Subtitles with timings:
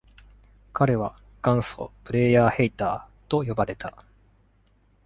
[0.73, 4.03] 彼は「元祖プレイヤー・ヘイター」と呼ばれた。